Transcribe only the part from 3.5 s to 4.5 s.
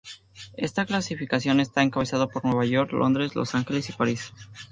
Ángeles y París.